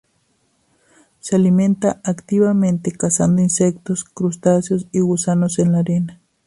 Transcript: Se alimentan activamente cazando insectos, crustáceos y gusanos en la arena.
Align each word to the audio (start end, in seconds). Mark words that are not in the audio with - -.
Se 1.19 1.35
alimentan 1.35 2.01
activamente 2.03 2.91
cazando 2.91 3.43
insectos, 3.43 4.03
crustáceos 4.03 4.87
y 4.91 4.99
gusanos 5.01 5.59
en 5.59 5.71
la 5.73 5.79
arena. 5.81 6.19